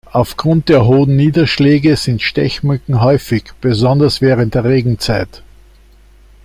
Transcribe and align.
Aufgrund 0.11 0.67
der 0.69 0.85
hohen 0.85 1.15
Niederschläge 1.15 1.95
sind 1.95 2.23
Stechmücken 2.23 3.01
häufig, 3.01 3.51
besonders 3.61 4.19
während 4.19 4.55
der 4.55 4.63
Regenzeit. 4.63 5.43